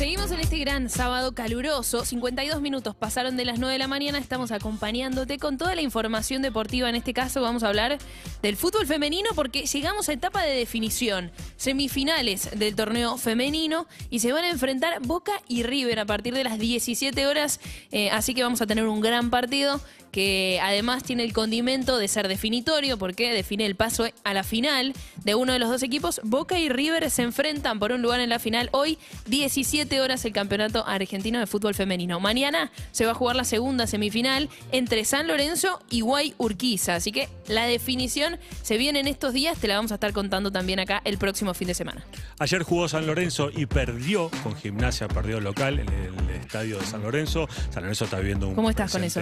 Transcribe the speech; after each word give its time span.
Seguimos 0.00 0.30
en 0.30 0.40
este 0.40 0.56
gran 0.56 0.88
sábado 0.88 1.34
caluroso. 1.34 2.06
52 2.06 2.62
minutos 2.62 2.96
pasaron 2.96 3.36
de 3.36 3.44
las 3.44 3.58
9 3.58 3.74
de 3.74 3.78
la 3.78 3.86
mañana. 3.86 4.16
Estamos 4.16 4.50
acompañándote 4.50 5.36
con 5.38 5.58
toda 5.58 5.74
la 5.74 5.82
información 5.82 6.40
deportiva. 6.40 6.88
En 6.88 6.94
este 6.94 7.12
caso 7.12 7.42
vamos 7.42 7.64
a 7.64 7.68
hablar 7.68 7.98
del 8.40 8.56
fútbol 8.56 8.86
femenino 8.86 9.28
porque 9.34 9.66
llegamos 9.66 10.08
a 10.08 10.14
etapa 10.14 10.42
de 10.42 10.54
definición. 10.54 11.30
Semifinales 11.58 12.48
del 12.58 12.76
torneo 12.76 13.18
femenino 13.18 13.86
y 14.08 14.20
se 14.20 14.32
van 14.32 14.44
a 14.44 14.48
enfrentar 14.48 15.02
Boca 15.02 15.32
y 15.48 15.64
River 15.64 15.98
a 15.98 16.06
partir 16.06 16.32
de 16.32 16.44
las 16.44 16.58
17 16.58 17.26
horas. 17.26 17.60
Eh, 17.92 18.08
así 18.08 18.32
que 18.32 18.42
vamos 18.42 18.62
a 18.62 18.66
tener 18.66 18.86
un 18.86 19.02
gran 19.02 19.28
partido 19.28 19.82
que 20.12 20.58
además 20.62 21.04
tiene 21.04 21.24
el 21.24 21.32
condimento 21.32 21.98
de 21.98 22.08
ser 22.08 22.26
definitorio 22.26 22.98
porque 22.98 23.32
define 23.32 23.66
el 23.66 23.76
paso 23.76 24.06
a 24.24 24.34
la 24.34 24.42
final 24.44 24.92
de 25.24 25.34
uno 25.34 25.52
de 25.52 25.58
los 25.58 25.68
dos 25.68 25.82
equipos. 25.82 26.20
Boca 26.24 26.58
y 26.58 26.68
River 26.68 27.10
se 27.10 27.22
enfrentan 27.22 27.78
por 27.78 27.92
un 27.92 28.02
lugar 28.02 28.20
en 28.20 28.30
la 28.30 28.38
final 28.38 28.70
hoy, 28.72 28.98
17 29.26 29.89
horas 29.98 30.24
el 30.26 30.32
campeonato 30.32 30.86
argentino 30.86 31.40
de 31.40 31.46
fútbol 31.46 31.74
femenino. 31.74 32.20
Mañana 32.20 32.70
se 32.92 33.06
va 33.06 33.12
a 33.12 33.14
jugar 33.14 33.34
la 33.34 33.44
segunda 33.44 33.86
semifinal 33.86 34.50
entre 34.72 35.06
San 35.06 35.26
Lorenzo 35.26 35.80
y 35.88 36.02
Guay 36.02 36.34
Urquiza. 36.36 36.96
Así 36.96 37.12
que 37.12 37.28
la 37.48 37.64
definición 37.64 38.38
se 38.62 38.76
viene 38.76 39.00
en 39.00 39.06
estos 39.06 39.32
días, 39.32 39.56
te 39.58 39.66
la 39.68 39.76
vamos 39.76 39.90
a 39.90 39.94
estar 39.94 40.12
contando 40.12 40.52
también 40.52 40.78
acá 40.80 41.00
el 41.04 41.16
próximo 41.16 41.54
fin 41.54 41.68
de 41.68 41.74
semana. 41.74 42.04
Ayer 42.38 42.62
jugó 42.62 42.88
San 42.88 43.06
Lorenzo 43.06 43.50
y 43.50 43.66
perdió 43.66 44.30
con 44.42 44.54
gimnasia, 44.54 45.08
perdió 45.08 45.40
local 45.40 45.78
en 45.78 45.88
el 45.88 46.30
estadio 46.36 46.78
de 46.78 46.84
San 46.84 47.02
Lorenzo. 47.02 47.48
San 47.70 47.82
Lorenzo 47.82 48.04
está 48.04 48.18
viviendo 48.18 48.48
un 48.48 48.54
¿Cómo 48.54 48.68
estás 48.68 48.92
con 48.92 49.02
eso? 49.02 49.20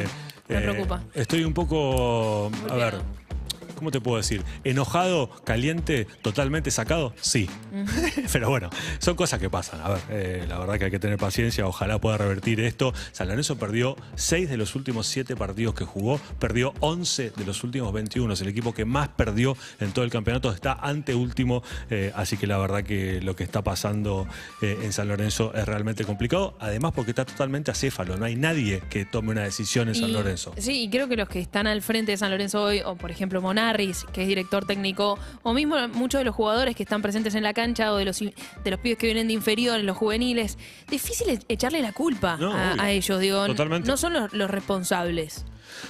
Me 0.48 0.58
eh, 0.58 0.60
preocupa. 0.60 1.04
Estoy 1.14 1.44
un 1.44 1.54
poco, 1.54 2.50
a 2.70 2.74
ver, 2.74 2.94
¿cómo 3.78 3.90
te 3.90 4.00
puedo 4.00 4.16
decir? 4.16 4.42
¿Enojado, 4.64 5.30
caliente, 5.44 6.06
totalmente 6.22 6.70
sacado? 6.70 7.14
Sí. 7.20 7.48
Pero 8.32 8.50
bueno, 8.50 8.70
son 8.98 9.14
cosas 9.14 9.40
que 9.40 9.48
pasan. 9.48 9.80
A 9.80 9.88
ver, 9.90 10.00
eh, 10.10 10.44
la 10.48 10.58
verdad 10.58 10.78
que 10.78 10.86
hay 10.86 10.90
que 10.90 10.98
tener 10.98 11.16
paciencia. 11.18 11.66
Ojalá 11.66 12.00
pueda 12.00 12.18
revertir 12.18 12.60
esto. 12.60 12.92
San 13.12 13.28
Lorenzo 13.28 13.56
perdió 13.58 13.96
6 14.16 14.50
de 14.50 14.56
los 14.56 14.74
últimos 14.74 15.06
7 15.06 15.36
partidos 15.36 15.74
que 15.74 15.84
jugó. 15.84 16.20
Perdió 16.38 16.74
11 16.80 17.30
de 17.30 17.44
los 17.44 17.62
últimos 17.64 17.92
21. 17.92 18.32
Es 18.34 18.40
el 18.40 18.48
equipo 18.48 18.74
que 18.74 18.84
más 18.84 19.08
perdió 19.08 19.56
en 19.80 19.92
todo 19.92 20.04
el 20.04 20.10
campeonato. 20.10 20.50
Está 20.50 20.72
ante 20.72 21.14
último. 21.14 21.62
eh, 21.90 22.12
así 22.14 22.36
que 22.36 22.46
la 22.46 22.58
verdad 22.58 22.82
que 22.82 23.20
lo 23.22 23.36
que 23.36 23.44
está 23.44 23.62
pasando 23.62 24.26
eh, 24.60 24.78
en 24.82 24.92
San 24.92 25.08
Lorenzo 25.08 25.52
es 25.54 25.66
realmente 25.66 26.04
complicado. 26.04 26.56
Además 26.58 26.92
porque 26.94 27.12
está 27.12 27.24
totalmente 27.24 27.70
acéfalo. 27.70 28.16
No 28.16 28.24
hay 28.24 28.36
nadie 28.36 28.82
que 28.90 29.04
tome 29.04 29.30
una 29.30 29.42
decisión 29.42 29.88
en 29.88 29.94
San 29.94 30.12
Lorenzo. 30.12 30.52
Sí, 30.58 30.82
y 30.82 30.90
creo 30.90 31.08
que 31.08 31.16
los 31.16 31.28
que 31.28 31.40
están 31.40 31.66
al 31.66 31.82
frente 31.82 32.12
de 32.12 32.18
San 32.18 32.30
Lorenzo 32.30 32.62
hoy, 32.62 32.80
o 32.84 32.96
por 32.96 33.10
ejemplo 33.10 33.40
Monarris, 33.68 34.06
que 34.12 34.22
es 34.22 34.28
director 34.28 34.64
técnico, 34.64 35.18
o 35.42 35.52
mismo 35.52 35.76
muchos 35.88 36.20
de 36.20 36.24
los 36.24 36.34
jugadores 36.34 36.74
que 36.74 36.82
están 36.82 37.02
presentes 37.02 37.34
en 37.34 37.42
la 37.42 37.52
cancha, 37.52 37.92
o 37.92 37.96
de 37.96 38.06
los, 38.06 38.18
de 38.18 38.70
los 38.70 38.80
pibes 38.80 38.98
que 38.98 39.06
vienen 39.06 39.28
de 39.28 39.34
inferiores, 39.34 39.84
los 39.84 39.96
juveniles, 39.96 40.56
difícil 40.88 41.38
echarle 41.48 41.82
la 41.82 41.92
culpa 41.92 42.36
No, 42.38 42.52
a, 42.54 42.90
ellos, 42.90 43.20
digo, 43.20 43.44
Totalmente. 43.46 43.86
no 43.86 43.96
son 43.96 44.14
los, 44.14 44.32
los 44.32 44.50
responsables. 44.50 45.44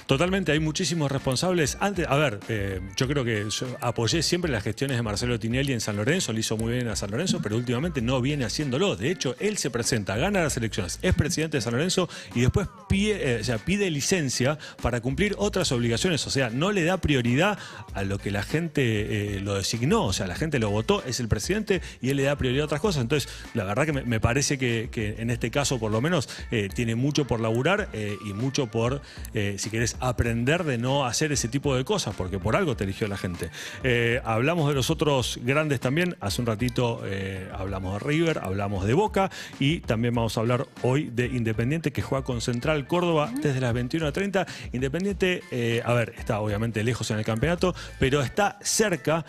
Totalmente, 0.05 0.51
hay 0.51 0.59
muchísimos 0.59 1.11
responsables. 1.11 1.77
Antes, 1.79 2.07
a 2.07 2.15
ver, 2.15 2.39
eh, 2.47 2.81
yo 2.95 3.07
creo 3.07 3.23
que 3.23 3.47
apoyé 3.81 4.23
siempre 4.23 4.51
las 4.51 4.63
gestiones 4.63 4.97
de 4.97 5.03
Marcelo 5.03 5.39
Tinelli 5.39 5.73
en 5.73 5.81
San 5.81 5.95
Lorenzo, 5.97 6.33
le 6.33 6.39
hizo 6.39 6.57
muy 6.57 6.73
bien 6.73 6.87
a 6.87 6.95
San 6.95 7.11
Lorenzo, 7.11 7.39
pero 7.41 7.57
últimamente 7.57 8.01
no 8.01 8.21
viene 8.21 8.45
haciéndolo. 8.45 8.95
De 8.95 9.11
hecho, 9.11 9.35
él 9.39 9.57
se 9.57 9.69
presenta, 9.69 10.17
gana 10.17 10.41
las 10.41 10.57
elecciones, 10.57 10.99
es 11.01 11.13
presidente 11.13 11.57
de 11.57 11.61
San 11.61 11.73
Lorenzo 11.73 12.09
y 12.35 12.41
después 12.41 12.67
pide, 12.87 13.39
eh, 13.39 13.57
pide 13.65 13.89
licencia 13.91 14.57
para 14.81 15.01
cumplir 15.01 15.35
otras 15.37 15.71
obligaciones. 15.71 16.25
O 16.27 16.29
sea, 16.29 16.49
no 16.49 16.71
le 16.71 16.83
da 16.83 16.97
prioridad 16.97 17.57
a 17.93 18.03
lo 18.03 18.17
que 18.17 18.31
la 18.31 18.43
gente 18.43 19.35
eh, 19.35 19.39
lo 19.41 19.55
designó. 19.55 20.05
O 20.05 20.13
sea, 20.13 20.27
la 20.27 20.35
gente 20.35 20.59
lo 20.59 20.69
votó, 20.69 21.03
es 21.05 21.19
el 21.19 21.27
presidente 21.27 21.81
y 22.01 22.09
él 22.09 22.17
le 22.17 22.23
da 22.23 22.35
prioridad 22.35 22.63
a 22.63 22.65
otras 22.65 22.81
cosas. 22.81 23.01
Entonces, 23.01 23.31
la 23.53 23.63
verdad 23.63 23.85
que 23.85 23.93
me, 23.93 24.19
parece 24.19 24.57
que, 24.57 24.89
que 24.91 25.15
en 25.19 25.29
este 25.29 25.51
caso, 25.51 25.79
por 25.79 25.91
lo 25.91 26.01
menos, 26.01 26.29
tiene 26.73 26.95
mucho 26.95 27.25
por 27.25 27.39
laburar 27.39 27.89
y 27.93 28.33
mucho 28.33 28.67
por, 28.67 29.01
si 29.69 29.71
querés, 29.71 29.97
aprender 29.99 30.63
de 30.63 30.79
no 30.79 31.05
hacer 31.05 31.31
ese 31.31 31.47
tipo 31.47 31.75
de 31.75 31.85
cosas, 31.85 32.15
porque 32.15 32.39
por 32.39 32.55
algo 32.55 32.75
te 32.75 32.85
eligió 32.85 33.07
la 33.07 33.17
gente. 33.17 33.51
Eh, 33.83 34.19
hablamos 34.25 34.67
de 34.67 34.73
los 34.73 34.89
otros 34.89 35.39
grandes 35.43 35.79
también. 35.79 36.15
Hace 36.21 36.41
un 36.41 36.47
ratito 36.47 37.01
eh, 37.05 37.47
hablamos 37.53 37.93
de 37.93 37.99
River, 37.99 38.39
hablamos 38.39 38.85
de 38.85 38.95
Boca 38.95 39.29
y 39.59 39.81
también 39.81 40.15
vamos 40.15 40.37
a 40.37 40.41
hablar 40.41 40.65
hoy 40.81 41.11
de 41.11 41.27
Independiente 41.27 41.91
que 41.91 42.01
juega 42.01 42.23
con 42.23 42.41
Central 42.41 42.87
Córdoba 42.87 43.31
desde 43.43 43.61
las 43.61 43.75
21.30. 43.75 44.47
Independiente, 44.73 45.43
eh, 45.51 45.83
a 45.85 45.93
ver, 45.93 46.15
está 46.17 46.39
obviamente 46.39 46.83
lejos 46.83 47.11
en 47.11 47.19
el 47.19 47.25
campeonato, 47.25 47.75
pero 47.99 48.21
está 48.21 48.57
cerca 48.63 49.23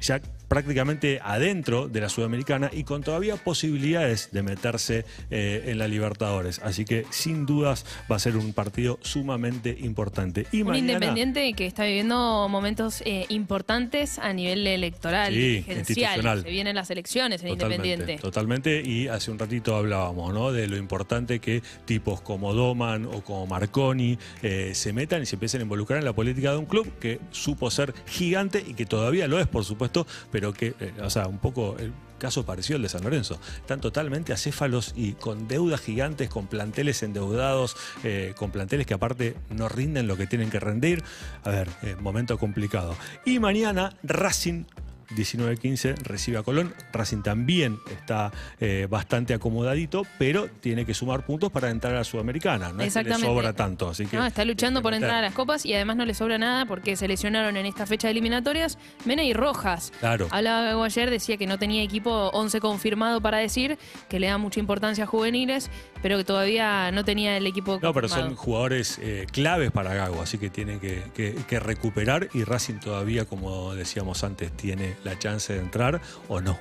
ya 0.00 0.20
prácticamente 0.48 1.20
adentro 1.22 1.88
de 1.88 2.00
la 2.00 2.08
Sudamericana 2.08 2.70
y 2.72 2.84
con 2.84 3.02
todavía 3.02 3.36
posibilidades 3.36 4.30
de 4.32 4.42
meterse 4.42 5.04
eh, 5.30 5.64
en 5.66 5.78
la 5.78 5.88
Libertadores. 5.88 6.58
Así 6.64 6.84
que 6.84 7.04
sin 7.10 7.44
dudas 7.46 7.84
va 8.10 8.16
a 8.16 8.18
ser 8.18 8.36
un 8.36 8.52
partido 8.52 8.98
sumamente 9.02 9.76
importante. 9.80 10.46
Y 10.52 10.62
Un 10.62 10.68
mañana- 10.68 10.92
independiente 10.94 11.52
que 11.52 11.66
está 11.66 11.84
viviendo 11.84 12.48
momentos 12.48 13.02
eh, 13.04 13.26
importantes 13.28 14.18
a 14.18 14.32
nivel 14.32 14.66
electoral, 14.66 15.34
Sí, 15.34 15.64
institucional. 15.68 16.42
Se 16.42 16.50
vienen 16.50 16.76
las 16.76 16.90
elecciones 16.90 17.42
en 17.42 17.48
Totalmente, 17.50 17.88
Independiente. 17.88 18.22
totalmente. 18.22 18.82
Y 18.82 19.08
hace 19.08 19.30
un 19.30 19.38
ratito 19.38 19.76
hablábamos 19.76 20.32
¿no? 20.32 20.50
de 20.52 20.66
lo 20.66 20.76
importante 20.76 21.40
que 21.40 21.62
tipos 21.84 22.20
como 22.22 22.54
Doman 22.54 23.04
o 23.06 23.22
como 23.22 23.46
Marconi 23.46 24.18
eh, 24.42 24.72
se 24.74 24.92
metan 24.92 25.22
y 25.22 25.26
se 25.26 25.36
empiecen 25.36 25.60
a 25.60 25.64
involucrar 25.64 25.98
en 25.98 26.04
la 26.04 26.12
política 26.14 26.52
de 26.52 26.56
un 26.56 26.66
club 26.66 26.90
que 26.98 27.20
supo 27.32 27.70
ser 27.70 27.92
gigante 28.06 28.64
y 28.66 28.74
que 28.74 28.86
todavía 28.86 29.28
lo 29.28 29.38
es, 29.38 29.46
por 29.46 29.64
supuesto, 29.64 30.06
pero 30.30 30.37
que, 30.52 30.74
eh, 30.80 30.92
o 31.02 31.10
sea, 31.10 31.26
un 31.26 31.38
poco 31.38 31.76
el 31.78 31.92
caso 32.18 32.44
parecido 32.44 32.76
al 32.76 32.82
de 32.82 32.88
San 32.88 33.02
Lorenzo. 33.04 33.40
Están 33.56 33.80
totalmente 33.80 34.32
acéfalos 34.32 34.92
y 34.96 35.12
con 35.12 35.48
deudas 35.48 35.80
gigantes, 35.80 36.28
con 36.28 36.46
planteles 36.46 37.02
endeudados, 37.02 37.76
eh, 38.04 38.34
con 38.36 38.50
planteles 38.50 38.86
que 38.86 38.94
aparte 38.94 39.36
no 39.50 39.68
rinden 39.68 40.06
lo 40.06 40.16
que 40.16 40.26
tienen 40.26 40.50
que 40.50 40.60
rendir. 40.60 41.02
A 41.44 41.50
ver, 41.50 41.68
eh, 41.82 41.96
momento 42.00 42.38
complicado. 42.38 42.96
Y 43.24 43.38
mañana 43.38 43.96
Racing 44.02 44.64
19-15 45.10 45.96
recibe 45.98 46.38
a 46.38 46.42
Colón. 46.42 46.74
Racing 46.92 47.22
también 47.22 47.78
está 47.90 48.32
eh, 48.60 48.86
bastante 48.90 49.34
acomodadito, 49.34 50.06
pero 50.18 50.48
tiene 50.48 50.84
que 50.84 50.94
sumar 50.94 51.24
puntos 51.24 51.50
para 51.50 51.70
entrar 51.70 51.94
a 51.94 51.98
la 51.98 52.04
Sudamericana. 52.04 52.72
No 52.72 52.82
es 52.82 52.94
que 52.94 53.04
le 53.04 53.14
sobra 53.14 53.52
tanto. 53.52 53.88
Así 53.88 54.06
que 54.06 54.16
No, 54.16 54.26
está 54.26 54.44
luchando 54.44 54.82
por 54.82 54.94
entrar 54.94 55.16
a 55.16 55.22
las 55.22 55.34
copas 55.34 55.64
y 55.64 55.74
además 55.74 55.96
no 55.96 56.04
le 56.04 56.14
sobra 56.14 56.38
nada 56.38 56.66
porque 56.66 56.96
se 56.96 57.08
lesionaron 57.08 57.56
en 57.56 57.66
esta 57.66 57.86
fecha 57.86 58.08
de 58.08 58.12
eliminatorias 58.12 58.78
Mena 59.04 59.24
y 59.24 59.32
Rojas. 59.32 59.92
Claro. 60.00 60.28
Hablaba 60.30 60.84
ayer, 60.84 61.10
decía 61.10 61.36
que 61.36 61.46
no 61.46 61.58
tenía 61.58 61.82
equipo 61.82 62.30
11 62.32 62.60
confirmado 62.60 63.20
para 63.20 63.38
decir, 63.38 63.78
que 64.08 64.20
le 64.20 64.26
da 64.26 64.38
mucha 64.38 64.60
importancia 64.60 65.04
a 65.04 65.06
juveniles, 65.06 65.70
pero 66.02 66.16
que 66.18 66.24
todavía 66.24 66.90
no 66.92 67.04
tenía 67.04 67.36
el 67.36 67.46
equipo 67.46 67.78
No, 67.82 67.92
pero 67.94 68.08
son 68.08 68.34
jugadores 68.36 68.98
eh, 69.02 69.26
claves 69.32 69.70
para 69.70 69.94
Gago, 69.94 70.22
así 70.22 70.38
que 70.38 70.50
tiene 70.50 70.78
que, 70.78 71.02
que- 71.14 71.34
que 71.48 71.60
recuperar 71.60 72.28
y 72.34 72.44
Racing 72.44 72.80
todavía, 72.80 73.24
como 73.24 73.74
decíamos 73.74 74.24
antes, 74.24 74.52
tiene 74.56 74.96
la 75.04 75.18
chance 75.18 75.52
de 75.52 75.58
entrar 75.60 76.00
o 76.28 76.40
no. 76.40 76.58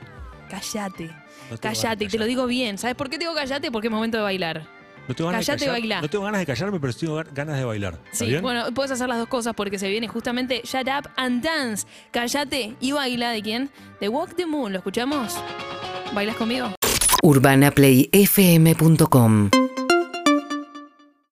Callate. 0.49 1.09
No 1.49 1.55
y 1.99 2.07
te 2.07 2.17
lo 2.17 2.25
digo 2.25 2.45
bien. 2.45 2.77
¿Sabes 2.77 2.95
por 2.95 3.09
qué 3.09 3.17
te 3.17 3.23
digo 3.25 3.33
callate? 3.33 3.71
Porque 3.71 3.87
es 3.87 3.91
momento 3.93 4.17
de 4.17 4.23
bailar. 4.23 4.63
No 5.07 5.15
tengo 5.15 5.29
ganas 5.29 5.45
Callate, 5.45 5.63
de 5.63 5.71
callar- 5.71 5.81
bailá. 5.81 6.01
No 6.01 6.09
tengo 6.09 6.25
ganas 6.25 6.39
de 6.41 6.45
callarme, 6.45 6.79
pero 6.81 6.91
sí 6.91 6.99
tengo 7.01 7.17
ga- 7.21 7.27
ganas 7.33 7.57
de 7.57 7.63
bailar. 7.63 7.97
¿Está 8.05 8.17
Sí, 8.17 8.25
bien? 8.25 8.41
bueno, 8.41 8.65
puedes 8.73 8.91
hacer 8.91 9.07
las 9.07 9.17
dos 9.17 9.29
cosas 9.29 9.53
porque 9.55 9.79
se 9.79 9.87
viene 9.89 10.07
justamente 10.09 10.61
Shut 10.65 10.87
Up 10.87 11.09
and 11.15 11.41
Dance. 11.41 11.87
Callate 12.11 12.75
y 12.81 12.91
baila. 12.91 13.31
¿De 13.31 13.41
quién? 13.41 13.69
De 14.01 14.09
Walk 14.09 14.35
the 14.35 14.45
Moon. 14.45 14.73
¿Lo 14.73 14.79
escuchamos? 14.79 15.37
¿Bailas 16.13 16.35
conmigo? 16.35 16.76
UrbanaPlayFM.com 17.23 19.66